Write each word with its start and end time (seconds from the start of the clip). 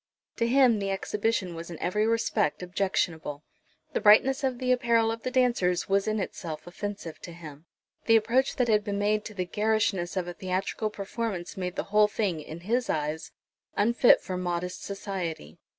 To 0.37 0.47
him 0.47 0.79
the 0.79 0.89
exhibition 0.89 1.53
was 1.53 1.69
in 1.69 1.77
every 1.77 2.07
respect 2.07 2.63
objectionable. 2.63 3.43
The 3.93 4.01
brightness 4.01 4.43
of 4.43 4.57
the 4.57 4.71
apparel 4.71 5.11
of 5.11 5.21
the 5.21 5.29
dancers 5.29 5.87
was 5.87 6.07
in 6.07 6.19
itself 6.19 6.65
offensive 6.65 7.19
to 7.19 7.31
him. 7.31 7.67
The 8.07 8.15
approach 8.15 8.55
that 8.55 8.67
had 8.67 8.83
been 8.83 8.97
made 8.97 9.23
to 9.25 9.35
the 9.35 9.45
garishness 9.45 10.17
of 10.17 10.27
a 10.27 10.33
theatrical 10.33 10.89
performance 10.89 11.55
made 11.55 11.75
the 11.75 11.83
whole 11.93 12.07
thing, 12.07 12.41
in 12.41 12.61
his 12.61 12.89
eyes, 12.89 13.31
unfit 13.77 14.21
for 14.21 14.37
modest 14.37 14.81
society. 14.83 15.59